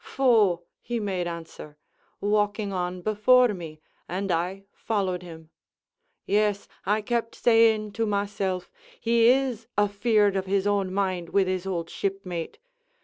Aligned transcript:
'Pho,' 0.03 0.63
he 0.81 0.99
made 0.99 1.27
answer, 1.27 1.77
walking 2.19 2.73
on 2.73 3.03
before 3.03 3.49
me, 3.49 3.79
and 4.09 4.31
I 4.31 4.63
followed 4.73 5.21
him. 5.21 5.51
"'Yes,' 6.25 6.67
I 6.87 7.01
kept 7.03 7.35
saying 7.35 7.91
to 7.91 8.07
myself, 8.07 8.71
'he 8.99 9.27
is 9.27 9.67
afeard 9.77 10.35
of 10.35 10.47
his 10.47 10.65
own 10.65 10.91
mind 10.91 11.29
with 11.29 11.45
his 11.45 11.67
old 11.67 11.91
shipmate.' 11.91 12.57